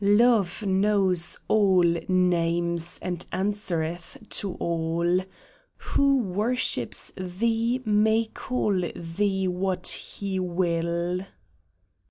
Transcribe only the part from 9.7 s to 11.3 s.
he will